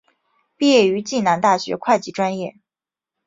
[0.57, 2.59] 毕业于暨南大学会计专业。